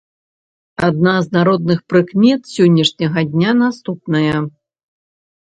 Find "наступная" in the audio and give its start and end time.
3.61-4.37